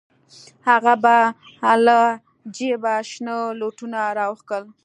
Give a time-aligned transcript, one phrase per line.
[0.67, 1.15] هغه به
[1.85, 1.97] له
[2.55, 4.63] جيبه شنه لوټونه راوکښل.